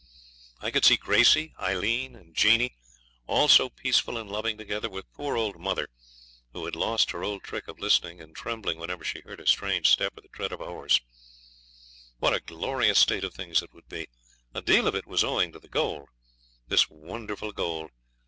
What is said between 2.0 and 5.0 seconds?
and Jeanie, all so peaceful and loving together,